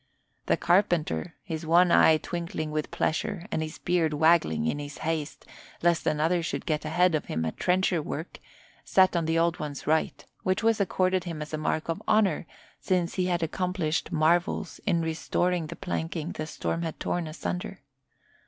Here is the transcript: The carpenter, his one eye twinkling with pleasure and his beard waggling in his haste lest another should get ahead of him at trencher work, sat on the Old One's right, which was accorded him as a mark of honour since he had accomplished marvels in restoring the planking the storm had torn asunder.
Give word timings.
The 0.47 0.57
carpenter, 0.57 1.35
his 1.43 1.63
one 1.63 1.91
eye 1.91 2.17
twinkling 2.17 2.71
with 2.71 2.89
pleasure 2.89 3.45
and 3.51 3.61
his 3.61 3.77
beard 3.77 4.15
waggling 4.15 4.65
in 4.65 4.79
his 4.79 4.97
haste 5.05 5.45
lest 5.83 6.07
another 6.07 6.41
should 6.41 6.65
get 6.65 6.83
ahead 6.83 7.13
of 7.13 7.25
him 7.25 7.45
at 7.45 7.55
trencher 7.57 8.01
work, 8.01 8.39
sat 8.83 9.15
on 9.15 9.25
the 9.25 9.37
Old 9.37 9.59
One's 9.59 9.85
right, 9.85 10.25
which 10.41 10.63
was 10.63 10.81
accorded 10.81 11.25
him 11.25 11.39
as 11.39 11.53
a 11.53 11.57
mark 11.59 11.87
of 11.87 12.01
honour 12.07 12.47
since 12.79 13.13
he 13.13 13.27
had 13.27 13.43
accomplished 13.43 14.11
marvels 14.11 14.79
in 14.87 15.01
restoring 15.03 15.67
the 15.67 15.75
planking 15.75 16.31
the 16.31 16.47
storm 16.47 16.81
had 16.81 16.99
torn 16.99 17.27
asunder. 17.27 17.81